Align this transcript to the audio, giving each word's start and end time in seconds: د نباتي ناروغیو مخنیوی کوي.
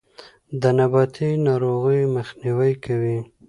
د 0.61 0.63
نباتي 0.77 1.29
ناروغیو 1.47 2.11
مخنیوی 2.17 2.73
کوي. 2.85 3.17